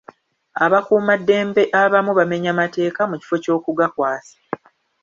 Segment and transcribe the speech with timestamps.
[0.65, 4.35] Abakuumaddembe abamu bamenya matteeka mu kifo ky'okugakwasa